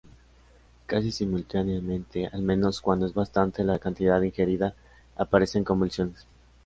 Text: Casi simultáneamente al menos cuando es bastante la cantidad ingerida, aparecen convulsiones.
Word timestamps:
Casi 0.87 1.11
simultáneamente 1.11 2.25
al 2.25 2.41
menos 2.41 2.81
cuando 2.81 3.05
es 3.05 3.13
bastante 3.13 3.63
la 3.63 3.77
cantidad 3.77 4.19
ingerida, 4.19 4.73
aparecen 5.15 5.63
convulsiones. 5.63 6.25